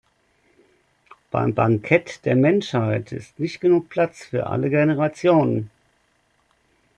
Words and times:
Beim 1.29 1.53
Bankett 1.53 2.25
der 2.25 2.35
Menschheit 2.35 3.11
ist 3.11 3.39
nicht 3.39 3.61
genug 3.61 3.87
Platz 3.89 4.25
für 4.25 4.47
alle 4.47 4.71
Generationen. 4.71 5.69